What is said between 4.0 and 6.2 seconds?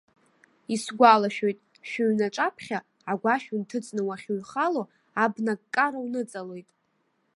уахьыҩхало, абна-ккара